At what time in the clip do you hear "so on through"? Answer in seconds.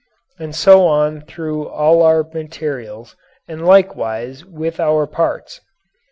0.55-1.67